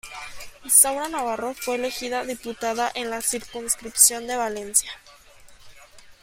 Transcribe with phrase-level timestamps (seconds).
[0.63, 4.91] Isaura Navarro fue elegida diputada en la circunscripción de Valencia.